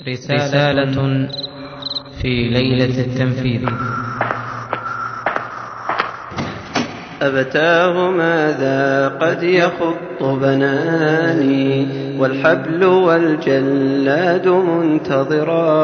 رسالة 0.00 1.28
في 2.22 2.48
ليلة 2.48 3.00
التنفيذ. 3.04 3.68
أبتاه 7.22 8.10
ماذا 8.10 9.08
قد 9.08 9.42
يخط 9.42 10.11
بناني 10.22 11.86
والحبل 12.18 12.84
والجلاد 12.84 14.48
منتظراني. 14.48 15.82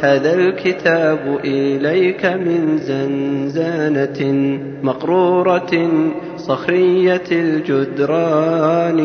هذا 0.00 0.34
الكتاب 0.34 1.18
إليك 1.44 2.26
من 2.26 2.78
زنزانة 2.78 4.58
مقرورة 4.82 5.88
صخرية 6.36 7.22
الجدران. 7.32 8.98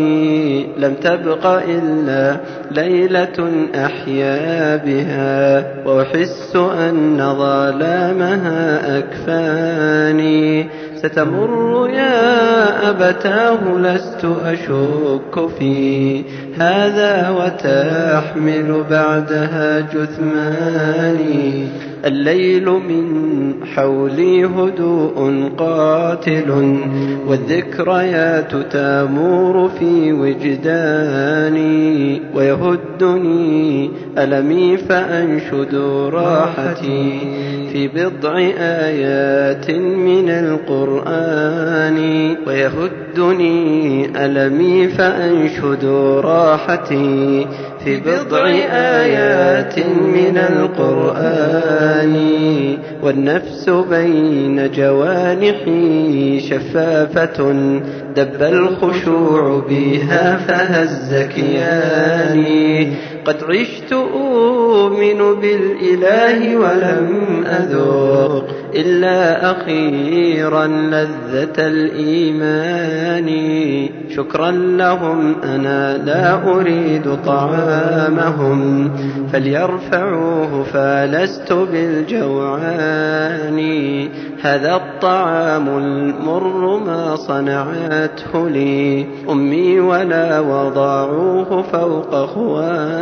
لم 0.78 0.94
تبق 0.94 1.46
إلا 1.46 2.38
ليلة 2.72 3.68
أحيا 3.76 4.76
بها 4.76 5.66
وأحس 5.86 6.56
أن 6.56 7.18
ظلامها 7.18 8.98
أكفاني. 8.98 10.81
ستمر 11.02 11.90
يا 11.90 12.90
أبتاه 12.90 13.60
لست 13.78 14.26
أشك 14.46 15.48
في 15.60 16.24
هذا 16.62 17.30
وتحمل 17.30 18.84
بعدها 18.90 19.80
جثماني. 19.80 21.68
الليل 22.06 22.66
من 22.66 23.54
حولي 23.76 24.46
هدوء 24.46 25.50
قاتل 25.58 26.78
والذكريات 27.28 28.52
تامور 28.72 29.70
في 29.80 30.14
وجداني. 30.14 32.22
ويهدني 32.36 33.90
ألمي 34.18 34.78
فأنشد 34.78 35.76
راحتي. 36.14 37.20
في 37.72 37.88
بضع 37.88 38.38
آيات 38.58 39.72
من 39.72 40.30
القرآن. 40.30 41.98
ويهدني 42.48 44.06
ألمي 44.26 44.88
فأنشد 44.88 45.86
راحتي. 46.24 46.51
في 47.84 47.98
بضع 48.00 48.48
آيات 48.72 49.80
من 49.90 50.38
القرآن 50.38 52.16
والنفس 53.04 53.70
بين 53.70 54.72
جوانحي 54.72 56.40
شفافة 56.40 57.52
دب 58.16 58.42
الخشوع 58.42 59.66
بها 59.70 60.38
فهز 60.38 61.14
كياني. 61.36 62.94
قد 63.26 63.44
عشت 63.44 63.94
أؤمن 63.94 65.42
بالإله 65.42 66.58
ولم 66.58 67.24
أذوق 67.46 68.44
إلا 68.76 69.52
أخيرا 69.52 70.68
لذة 70.68 71.68
الإيمان. 71.68 73.30
شكرا 74.16 74.52
لهم 74.52 75.36
أنا 75.44 75.98
لا 75.98 76.54
أريد 76.54 77.18
طعامهم 77.26 78.92
فليرفعوه 79.34 80.64
فلست 80.64 81.54
بالجوعان. 81.54 83.60
هذا 84.42 84.76
الطعام 84.76 85.68
المر 85.68 86.80
ما 86.86 87.16
صنعته 87.16 88.50
لي 88.50 89.06
أمي 89.30 89.80
ولا 89.80 90.40
وضعوه 90.40 91.62
فوق 91.62 92.26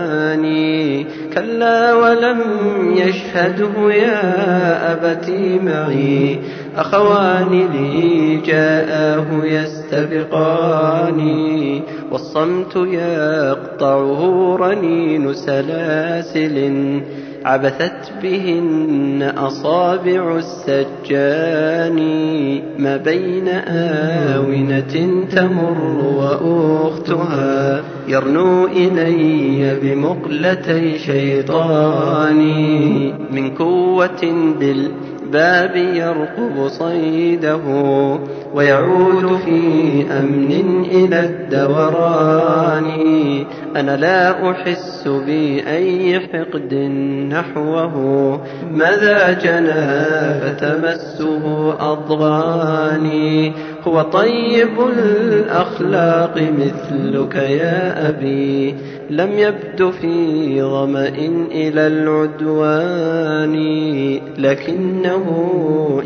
خواني 0.10 1.06
كلا 1.34 1.94
ولم 1.94 2.42
يشهده 2.98 3.92
يا 3.94 4.92
أبتي 4.92 5.60
معي. 5.60 6.40
أخوان 6.78 7.70
لي 7.74 8.36
جاءه 8.46 9.42
يستبقاني 9.44 10.64
والصمت 12.12 12.76
يقطعه 12.76 14.56
رنين 14.60 15.34
سلاسل. 15.34 17.02
عبثت 17.46 18.12
بهن 18.24 19.34
أصابع 19.38 20.38
السجان 20.38 22.00
ما 22.80 22.98
بين 22.98 23.48
آونة 23.48 25.26
تمر 25.32 25.78
وأختها 26.18 27.82
يرنو 28.08 28.66
إلي 28.68 29.80
بمقلتي 29.82 31.00
شيطاني 31.00 32.60
من 33.32 33.50
قوة 33.50 34.22
بال 34.60 34.92
الباب 35.30 35.76
يرقب 35.76 36.68
صيده 36.68 37.60
ويعود 38.54 39.38
في 39.46 40.06
أمن 40.20 40.86
إلى 40.92 41.20
الدوران. 41.20 42.86
أنا 43.76 43.96
لا 43.98 44.52
أحس 44.52 45.08
بأي 45.08 46.20
حقد 46.20 46.74
نحوه 47.30 47.96
ماذا 48.72 49.34
جنى 49.34 50.04
فتمسه 50.42 51.74
أضغاني. 51.92 53.54
هو 53.88 54.02
طيب 54.02 54.70
الأخلاق 54.98 56.36
مثلك 56.60 57.36
يا 57.36 58.10
أبي. 58.10 58.76
لم 59.10 59.30
يبد 59.32 59.92
في 60.02 60.62
ظمأ 60.62 61.08
إلى 61.52 61.88
العدوان 61.88 63.56
لكنه 64.38 65.26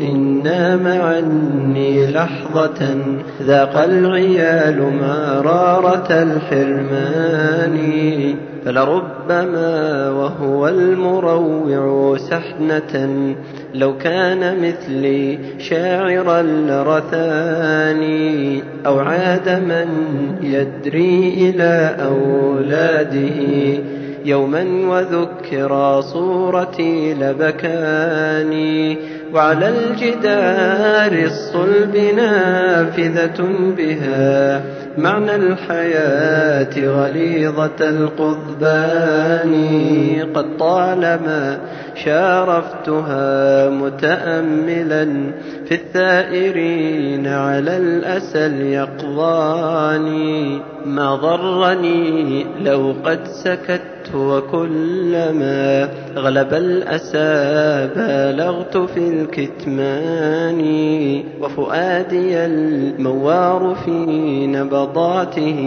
إن 0.00 0.42
نام 0.42 0.86
عني 0.86 2.06
لحظة 2.06 2.96
ذاق 3.42 3.78
العيال 3.78 4.92
مرارة 5.02 6.08
الحرمان. 6.10 7.74
فلربما 8.64 10.10
وهو 10.10 10.68
المروع 10.68 12.16
سحنة. 12.16 13.34
لو 13.74 13.98
كان 13.98 14.62
مثلي 14.62 15.38
شاعرا 15.58 16.42
لرثاني 16.42 17.72
أو 18.86 18.98
عاد 18.98 19.48
من 19.48 19.88
يدري 20.42 21.34
إلى 21.38 21.96
أولاده. 22.00 23.82
يوما 24.24 24.64
وذكرى 24.88 26.02
صورتي 26.02 27.14
لبكاني. 27.14 28.98
وعلى 29.34 29.68
الجدار 29.68 31.24
الصلب 31.24 31.96
نافذة 32.16 33.48
بها. 33.76 34.62
معنى 34.98 35.34
الحياة 35.36 36.86
غليظة 36.86 37.80
القضبان 37.80 39.54
قد 40.34 40.56
طالما 40.58 41.58
شارفتها 41.96 43.68
متأملا 43.70 45.04
في 45.64 45.74
الثائرين 45.74 47.26
على 47.26 47.76
الأسى 47.76 48.46
اليقظان 48.46 50.04
ما 50.86 51.14
ضرني 51.16 52.46
لو 52.60 52.94
قد 53.04 53.26
سكت 53.26 54.14
وكلما 54.14 55.88
غلب 56.16 56.54
الأسى 56.54 57.88
بالغت 57.96 58.76
في 58.76 58.98
الكتمان 59.08 60.60
وفؤادي 61.40 62.36
الموار 62.44 63.76
في 63.84 63.90
نبضاته 64.46 65.60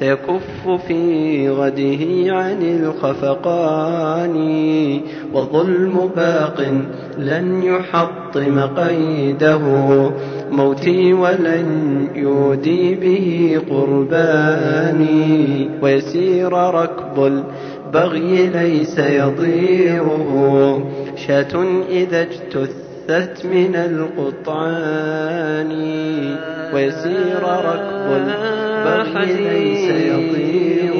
سيكف 0.00 0.68
في 0.86 1.48
غده 1.50 2.32
عن 2.34 2.62
الخفقان 2.62 4.36
والظلم 5.34 6.10
باق 6.16 6.60
لن 7.18 7.62
يحطم 7.62 8.60
قيده 8.60 9.58
موتي 10.50 11.12
ولن 11.12 12.08
يودي 12.14 12.94
به 12.94 13.58
قرباني 13.70 15.68
ويسير 15.82 16.52
ركب 16.52 17.24
البغي 17.24 18.46
ليس 18.46 18.98
يضيره 18.98 20.82
شاة 21.16 21.64
إذا 21.90 22.20
اجتثت 22.22 23.46
من 23.46 23.76
القطعان 23.76 25.70
ويسير 26.74 27.42
ركب 27.42 28.12
البغي 28.16 28.69
يضيره 30.10 30.96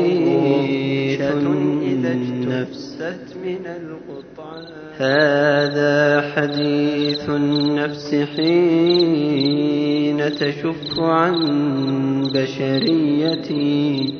شاة 1.18 1.44
إذا 1.82 2.12
اجتثت 2.12 3.36
من 3.44 3.64
القطعان 3.66 4.64
هذا 4.96 6.20
حديث 6.34 7.24
النفس 7.28 8.08
حين 8.36 10.18
تشف 10.30 11.00
عن 11.00 11.34
بشريتي 12.34 14.14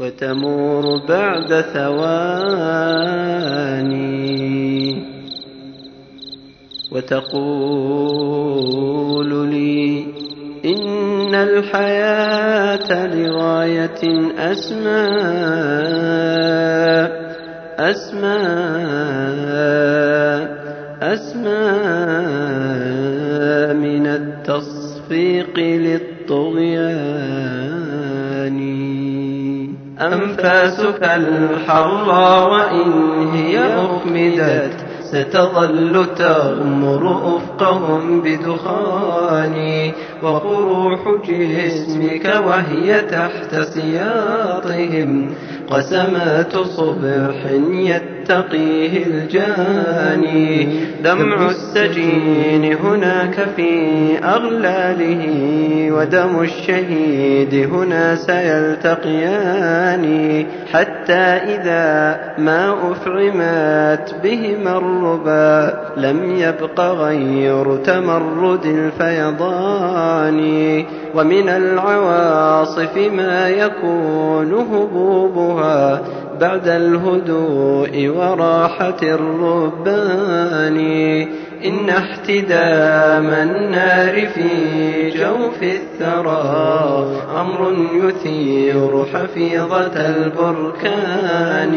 وتمور 0.00 0.84
بعد 1.08 1.60
ثواني 1.60 3.08
وتقول 7.88 9.30
لي 9.48 10.04
إن 10.64 11.17
الحياة 11.34 13.06
لغاية 13.06 14.30
أسمى 14.38 15.08
أسمى 17.78 18.38
أسمى 21.02 21.68
من 23.74 24.06
التصفيق 24.06 25.58
للطغيان 27.18 28.58
أنفاسك 30.00 31.02
الحرى 31.02 32.50
وإن 32.50 32.92
هي 33.34 33.58
أخمدت 33.58 34.87
ستظل 35.12 36.06
تغمر 36.16 37.36
أفقهم 37.36 38.20
بدخان 38.20 39.56
وقروح 40.22 41.00
جسمك 41.28 42.24
وهي 42.46 43.00
تحت 43.00 43.60
سياطهم 43.60 45.30
قسمات 45.70 46.56
صبح 46.58 47.34
يتقيه 47.70 49.06
الجاني. 49.06 50.68
دمع 51.04 51.50
السجين. 51.50 52.76
هناك 52.84 53.48
في 53.56 53.70
أغلاله 54.24 55.24
ودم 55.92 56.42
الشهيد 56.42 57.54
هنا 57.72 58.14
سيلتقيان. 58.16 60.04
حتى 60.72 60.87
إذا 61.10 62.20
ما 62.38 62.74
أفعمت 62.92 64.14
بهما 64.22 64.76
الربا 64.76 65.78
لم 65.96 66.36
يبق 66.36 66.80
غير 66.80 67.76
تمرد 67.76 68.64
الفيضان 68.64 70.38
ومن 71.14 71.48
العواصف 71.48 72.96
ما 72.96 73.48
يكون 73.48 74.52
هبوبها 74.52 76.00
بعد 76.40 76.68
الهدوء 76.68 78.08
وراحة 78.16 78.96
الربان 79.02 80.78
إن 81.64 81.90
احتدام 81.90 83.26
النار 83.26 84.26
في 84.26 84.48
جوف 85.10 85.62
الثرى 85.62 87.06
أمر 87.40 87.74
يثير 87.92 89.04
حفيظة 89.14 90.06
البركان. 90.06 91.74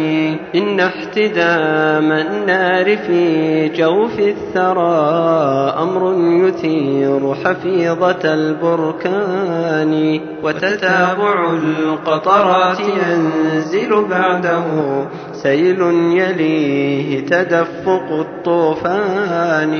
إن 0.55 0.79
احتدام 0.79 2.11
النار 2.11 2.97
في 2.97 3.69
جوف 3.69 4.19
الثرى 4.19 5.73
أمر 5.81 6.13
يثير 6.47 7.35
حفيظة 7.45 8.33
البركان. 8.33 10.21
وتتابع 10.43 11.53
القطرات 11.53 12.79
ينزل 12.79 14.05
بعده 14.05 14.63
سيل 15.43 15.81
يليه 16.17 17.25
تدفق 17.25 18.11
الطوفان 18.11 19.73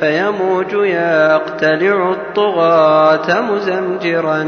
فيموج 0.00 0.72
يقتلع 0.72 2.12
الطغاة 2.12 3.40
مزمجرا 3.40 4.42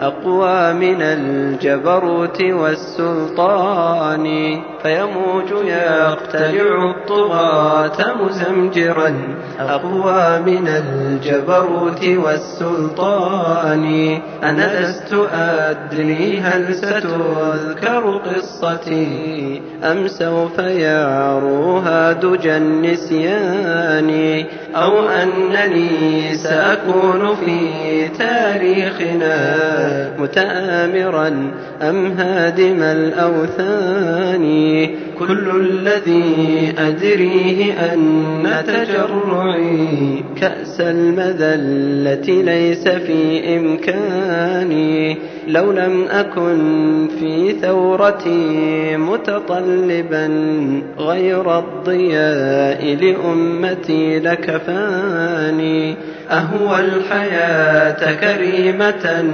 أقوى 0.00 0.72
من 0.72 1.02
الجبروت 1.02 2.42
والسلطان 2.42 4.26
فيموج 4.82 5.50
يقتلع 5.66 6.90
الطغاة 6.90 8.14
مزمجرا 8.22 9.14
أقوى 9.60 10.38
من 10.38 10.68
الجبروت 10.68 12.04
والسلطان. 12.04 13.84
أنا 14.42 14.80
لست 14.80 15.14
أدري 15.32 16.40
هل 16.40 16.74
ستذكر 16.74 18.20
قصتي. 18.26 19.62
أم 19.84 20.08
سوف 20.08 20.58
يعروها 20.58 22.12
دجى 22.12 22.56
النسيان 22.56 24.44
أو 24.74 25.08
أنني 25.08 26.34
سأكون 26.34 27.34
في 27.34 27.58
تاريخنا 28.18 29.36
متآمرا 30.18 31.50
أم 31.82 32.06
هادم 32.06 32.82
الأوثان؟ 32.82 34.44
كل 35.18 35.50
الذي 35.60 36.74
أدريه 36.78 37.72
أن 37.72 38.24
تجرعي 38.66 40.24
كأس 40.40 40.80
المذلة 40.80 42.42
ليس 42.42 42.88
في 42.88 43.56
إمكاني. 43.56 45.18
لو 45.48 45.72
لم 45.72 46.04
أكن 46.10 47.08
في 47.18 47.52
ثورتي 47.62 48.96
متطلبا 48.96 50.26
غير 50.98 51.58
الضياء 51.58 52.94
لأمتي 52.94 54.18
لكفاني. 54.18 55.96
أهوى 56.30 56.80
الحياة 56.80 58.14
كريمة 58.14 59.24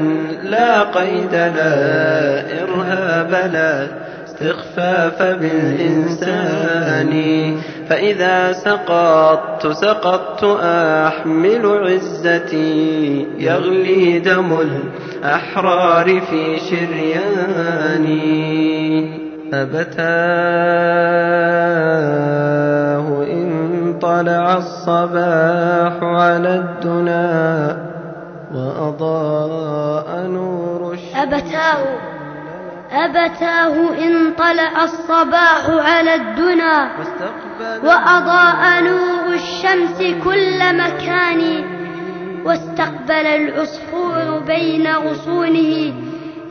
لا 0.44 0.82
قيد 0.82 1.32
لا 1.32 2.44
إرهاب 2.62 3.50
لا. 3.52 3.86
استخفاف 4.40 5.22
بالإنسان. 5.22 7.12
فإذا 7.88 8.52
سقطت 8.52 9.66
سقطت 9.72 10.44
أحمل 11.06 11.66
عزتي. 11.66 13.26
يغلي 13.38 14.18
دم 14.18 14.58
الأحرار 14.60 16.20
في 16.20 16.58
شرياني. 16.70 18.10
أبتاه 19.54 19.90
إن 23.22 23.98
طلع 24.02 24.56
الصباح 24.56 26.02
على 26.02 26.54
الدنا 26.54 27.76
وأضاء 28.54 30.26
نور 30.26 30.92
الشمس. 30.92 31.16
أبتاه 31.16 32.09
أبتاه 32.92 34.04
إن 34.04 34.32
طلع 34.38 34.84
الصباح 34.84 35.70
على 35.70 36.14
الدنا 36.14 36.90
وأضاء 37.84 38.82
نور 38.82 39.34
الشمس 39.34 39.98
كل 40.24 40.76
مكان 40.76 41.64
واستقبل 42.44 43.26
العصفور 43.26 44.42
بين 44.46 44.86
غصونه 44.86 45.92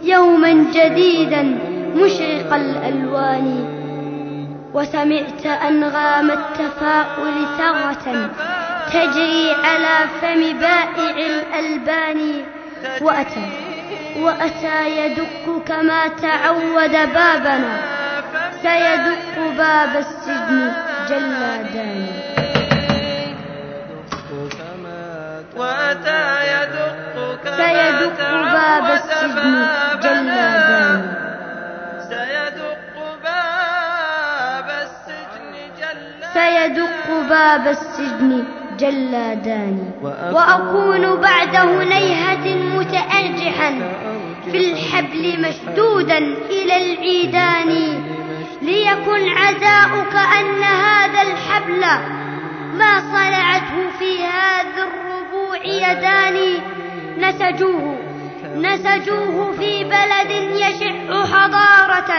يوما 0.04 0.52
جديدا 0.74 1.60
مشرق 1.96 2.54
الألوان. 2.54 3.66
وسمعت 4.74 5.46
أنغام 5.46 6.32
التفاؤل 6.32 7.34
ثغرة 7.58 8.30
تجري 8.94 9.52
على 9.64 10.08
فم 10.22 10.60
بائع 10.60 11.16
الألبان. 11.18 12.44
وأتى 13.02 13.69
وأتى 14.18 14.90
يدق 15.06 15.64
كما 15.68 16.08
تعود 16.08 16.92
بابنا 16.92 17.78
سيدق 18.62 19.36
باب 19.58 19.96
السجن 19.96 20.72
جلادان 21.10 22.08
وأتى 25.56 26.24
يدق 26.54 27.40
كما 27.44 27.58
سيدق 27.58 28.20
باب 28.54 28.86
السجن 28.92 29.68
جلادان 30.04 31.02
سيدق 32.10 32.96
باب 33.24 34.70
السجن 34.82 35.54
جلادان 35.80 36.34
سيدق 36.34 37.30
باب 37.30 37.68
السجن 37.68 38.44
جلادان. 38.80 39.92
وأكون 40.32 41.16
بعد 41.22 41.56
هنيهة 41.56 42.56
متأرجحا 42.78 43.72
في 44.52 44.58
الحبل 44.58 45.48
مشدودا 45.50 46.18
إلى 46.50 46.78
العيدان. 46.78 47.70
ليكن 48.62 49.30
عزاؤك 49.30 50.16
أن 50.40 50.64
هذا 50.64 51.22
الحبل 51.22 51.82
ما 52.78 53.00
صنعته 53.00 53.90
في 54.00 54.24
هذا 54.24 54.88
الربوع 54.88 55.58
يدان. 55.66 56.38
نسجوه 57.18 57.98
نسجوه 58.56 59.52
في 59.60 59.84
بلد 59.84 60.32
يشع 60.56 61.26
حضارة. 61.26 62.12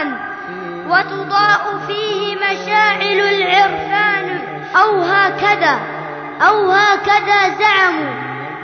وتضاء 0.89 1.63
فيه 1.87 2.35
مشاعل 2.35 3.19
العرفان. 3.19 4.39
أو 4.75 5.01
هكذا. 5.01 6.00
أو 6.47 6.71
هكذا 6.71 7.57
زعموا 7.59 8.21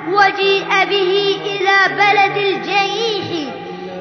وجيء 0.07 0.69
به 0.69 1.39
إلى 1.45 1.95
بلد 1.95 2.37
الجيح 2.37 3.53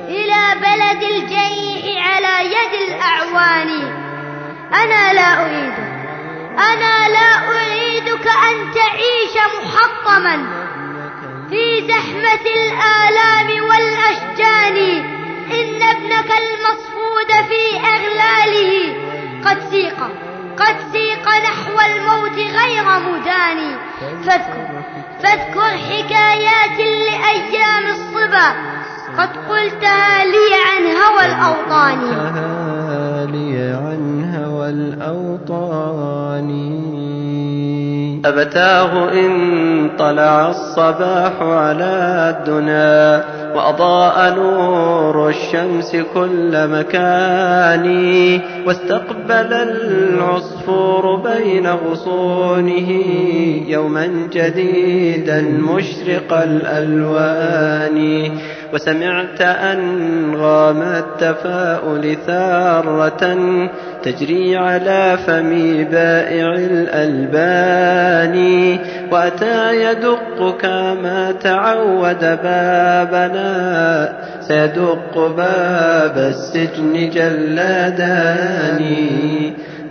إلى 0.08 0.60
بلد 0.60 1.02
الجيح 1.02 2.06
على 2.06 2.46
يد 2.46 2.88
الأعوان. 2.88 3.70
أنا 4.74 5.12
لا 5.12 5.44
أريدك 5.44 5.86
أنا 6.58 7.08
لا 7.08 7.48
أريدك 7.48 8.26
أن 8.26 8.72
تعيش 8.74 9.36
محطما 9.62 10.46
في 11.50 11.88
زحمة 11.88 12.46
الآلام 12.56 13.64
والأشجان. 13.68 14.76
إن 15.50 15.82
ابنك 15.82 16.30
المصفود 16.42 17.46
في 17.48 17.76
أغلاله 17.76 18.94
قد 19.44 19.70
سيق 19.70 19.98
قد 20.58 20.76
فاذكر 24.26 24.66
فاذكر 25.22 25.60
حكايات 25.60 26.78
لأيام 26.78 27.84
الصبا. 27.90 28.48
قد 29.18 29.28
قلتها 29.28 30.24
لي 30.24 30.48
عن 30.66 30.82
هوى 30.86 31.24
الأوطان. 31.26 31.98
لي 33.32 33.52
عن 33.72 34.34
هوى 34.34 34.68
الأوطان 34.70 36.48
أبتاه 38.24 39.12
إن 39.12 39.90
طلع 39.98 40.48
الصباح 40.48 41.32
على 41.40 42.34
الدنا. 42.38 43.24
وأضاء 43.56 44.34
نور 44.34 45.28
الشمس 45.28 45.96
كل 46.14 46.68
مكان 46.68 47.86
واستقبل 48.66 49.52
العصفور 49.52 51.16
بين 51.16 51.66
غصونه 51.66 52.90
يوما 53.68 54.28
جديدا 54.32 55.40
مشرق 55.42 56.32
الألوان. 56.32 58.30
وسمعت 58.72 59.40
أنغام 59.40 60.82
التفاؤل 60.82 62.16
ثارة 62.26 63.38
تجري 64.02 64.56
على 64.56 65.18
فم 65.26 65.50
بائع 65.84 66.54
الألبان 66.54 68.36
وأتى 69.12 69.82
يدق 69.90 70.56
كما 70.60 71.32
تعود 71.32 72.20
بابنا 72.20 74.12
سيدق 74.40 75.14
باب 75.36 76.18
السجن 76.18 77.10
جلادان 77.10 78.84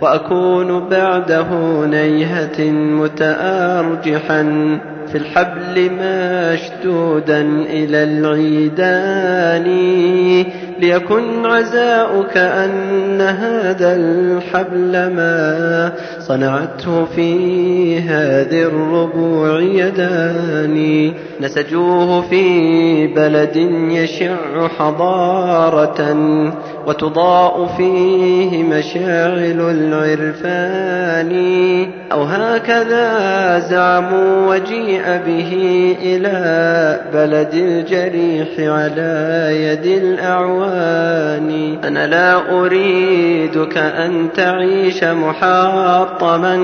وأكون 0.00 0.88
بعده 0.88 1.46
نيهة 1.86 2.60
متأرجحا 2.70 4.42
في 5.12 5.18
الحبل 5.18 5.90
مشدودا 5.92 7.40
إلى 7.68 8.02
العيدان 8.04 9.66
ليكن 10.80 11.46
عزاؤك 11.46 12.36
أن 12.36 13.20
هذا 13.20 13.94
الحبل 13.96 14.92
ما 14.92 15.92
صنعته 16.18 17.04
في 17.04 18.00
هذه 18.00 18.62
الربوع 18.62 19.60
يدان 19.60 21.12
نسجوه 21.40 22.20
في 22.20 23.06
بلد 23.06 23.56
يشع 23.90 24.36
حضارة 24.78 26.16
وتضاء 26.86 27.66
فيه 27.76 28.62
مشاعل 28.62 29.60
العرفان. 29.60 31.32
أو 32.12 32.22
هكذا 32.22 33.58
زعموا 33.58 34.54
وجيء 34.54 35.02
به 35.26 35.52
إلى 36.02 37.00
بلد 37.14 37.54
الجريح 37.54 38.48
على 38.58 39.48
يد 39.62 39.86
الأعوان. 40.02 40.65
أنا 41.84 42.06
لا 42.06 42.60
أريدك 42.60 43.78
أن 43.78 44.28
تعيش 44.36 45.04
محطما 45.04 46.56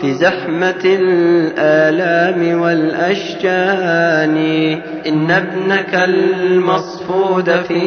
في 0.00 0.14
زحمة 0.14 0.84
الآلام 0.84 2.60
والأشجان. 2.60 4.36
إن 5.06 5.30
ابنك 5.30 5.94
المصفود 5.94 7.50
في 7.50 7.82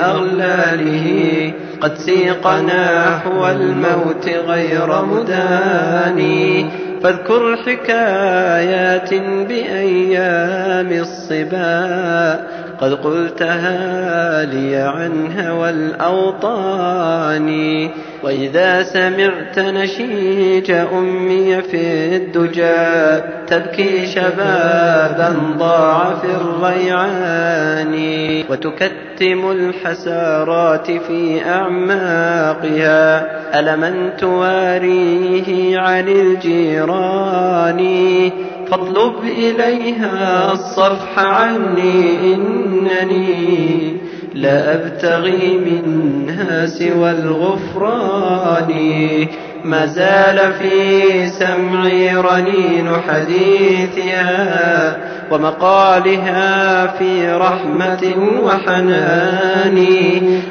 أغلاله 0.00 1.52
قد 1.80 1.94
سيق 1.94 2.46
نحو 2.46 3.46
الموت 3.46 4.28
غير 4.46 5.04
مداني 5.04 6.66
فاذكر 7.02 7.56
حكايات 7.56 9.14
بأيام 9.48 10.88
الصبا. 10.92 12.40
قد 12.82 12.94
قلتها 12.94 14.44
لي 14.44 14.76
عن 14.76 15.32
هوى 15.40 15.70
الأوطان 15.70 17.48
وإذا 18.24 18.82
سمعت 18.82 19.58
نشيج 19.58 20.70
أمي 20.70 21.62
في 21.62 22.16
الدجى 22.16 23.22
تبكي 23.46 24.06
شبابا 24.06 25.36
ضاع 25.58 26.14
في 26.14 26.26
الريعان 26.26 27.94
وتكتم 28.50 29.50
الحسارات 29.50 30.90
في 30.90 31.44
أعماقها 31.48 33.26
ألما 33.60 34.10
تواريه 34.18 35.78
عن 35.78 36.08
الجيران 36.08 37.80
فاطلب 38.70 39.14
إليها 39.24 40.52
الصفح 40.52 41.18
عني 41.18 42.34
إنني 42.34 43.96
لا 44.34 44.74
أبتغي 44.74 45.58
منها 45.58 46.66
سوى 46.66 47.10
الغفران. 47.10 48.72
ما 49.64 49.86
زال 49.86 50.52
في 50.52 51.26
سمعي 51.26 52.16
رنين 52.16 52.88
حديثها 53.08 54.96
ومقالها 55.30 56.86
في 56.86 57.32
رحمة 57.32 58.14
وحنان. 58.42 59.86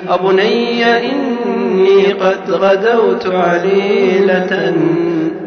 أبني 0.10 0.86
إني 0.86 2.04
قد 2.14 2.52
غدوت 2.52 3.28
عليلة 3.28 4.74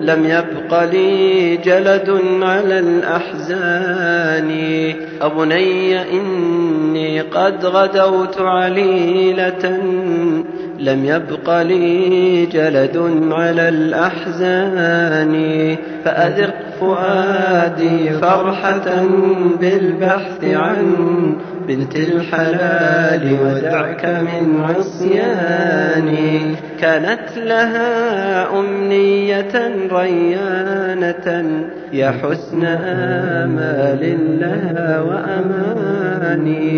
لم 0.05 0.25
يبق 0.25 0.83
لي 0.83 1.57
جلد 1.57 2.21
على 2.43 2.79
الأحزان. 2.79 4.51
أبني 5.23 6.03
إني 6.13 7.21
قد 7.21 7.67
غدوت 7.67 8.41
عليلة. 8.41 9.83
لم 10.79 11.05
يبق 11.05 11.63
لي 11.63 12.47
جلد 12.47 12.97
على 13.33 13.69
الأحزان 13.69 15.35
فأذق 16.05 16.55
فؤادي 16.81 18.11
فرحة 18.11 19.07
بالبحث 19.61 20.45
عن 20.45 20.87
بنت 21.69 21.97
الحلال 21.97 23.39
ودعك 23.43 24.05
من 24.05 24.61
عصياني 24.61 26.41
كانت 26.81 27.37
لها 27.37 28.59
أمنية 28.59 29.73
ريانة 29.93 31.45
يا 31.93 32.11
حسن 32.11 32.65
آمال 32.65 34.19
لها 34.41 35.01
وأماني. 35.01 36.75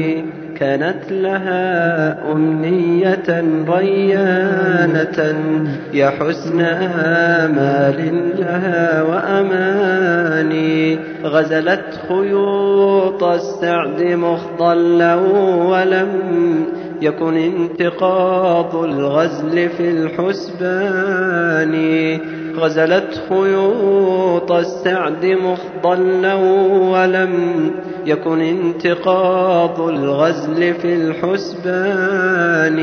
كانت 0.59 1.13
لها 1.13 2.33
أمنية 2.33 3.45
ريانة 3.69 5.37
يا 5.93 6.11
حسن 6.11 6.61
آمال 6.61 8.31
لها 8.39 9.03
وأماني. 9.03 10.99
غزلت 11.25 12.01
خيوط 12.09 13.25
السعد 13.25 14.03
مخضلا 14.03 15.15
ولم 15.15 16.09
يكن 17.03 17.37
انتقاض 17.37 18.77
الغزل 18.77 19.69
في 19.69 19.91
الحسبان. 19.91 21.75
غزلت 22.59 23.23
خيوط 23.29 24.53
السعد 24.53 25.27
مخضلا 25.27 26.35
ولم 26.35 27.35
يكن 28.07 28.41
انتقاض 28.41 29.81
الغزل 29.81 30.75
في 30.75 30.95
الحسبان. 30.95 32.79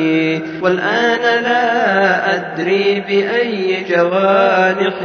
والآن 0.62 1.44
لا 1.44 2.36
أدري 2.36 3.03
بأي 3.08 3.84
جوانح 3.89 4.96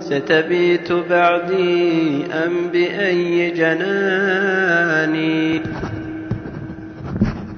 ستبيت 0.00 0.92
بعدي 0.92 2.24
أم 2.46 2.52
بأي 2.72 3.50
جنان. 3.50 5.16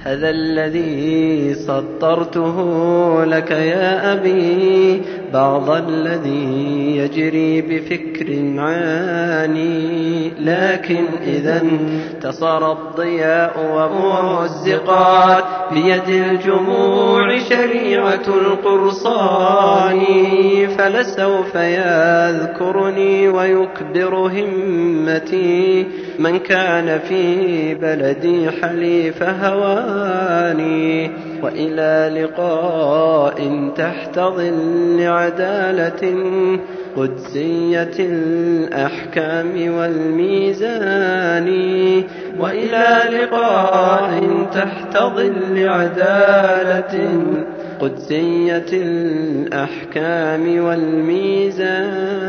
هذا 0.05 0.31
الذي 0.31 1.55
سطرته 1.55 2.57
لك 3.25 3.51
يا 3.51 4.13
أبي 4.13 5.03
بعض 5.33 5.71
الذي 5.71 6.97
يجري 6.97 7.61
بفكر 7.61 8.61
عاني 8.61 10.31
لكن 10.41 11.05
إذا 11.27 11.63
انتصر 11.63 12.73
الضياء 12.73 13.53
ومزقات 13.75 15.45
بيد 15.73 16.09
الجموع 16.09 17.39
شريعة 17.39 18.27
القرصان. 18.29 20.03
فلسوف 20.79 21.55
يذكرني 21.55 23.29
ويكبر 23.29 24.15
همتي. 24.15 25.87
من 26.19 26.39
كان 26.39 26.99
في 26.99 27.75
بلدي 27.75 28.51
حليف 28.51 29.23
هواني 29.23 31.11
وإلى 31.43 32.23
لقاء 32.23 33.71
تحت 33.77 34.19
ظل 34.19 35.07
عدالة 35.07 36.17
قدسية 36.97 37.95
الأحكام 37.99 39.75
والميزان 39.75 41.49
وإلى 42.39 43.03
لقاء 43.11 44.47
تحت 44.55 44.97
ظل 44.97 45.69
عدالة 45.69 47.11
قدسية 47.81 48.73
الأحكام 48.73 50.65
والميزان. 50.65 52.23